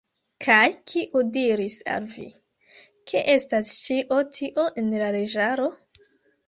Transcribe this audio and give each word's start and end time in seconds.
Kaj 0.43 0.61
kiu 0.91 1.21
diris 1.35 1.75
al 1.97 2.09
vi, 2.15 2.25
ke 3.13 3.23
estas 3.37 3.75
ĉio 3.87 4.21
tio 4.41 4.69
en 4.83 4.93
la 5.05 5.17
leĝaro? 5.21 5.71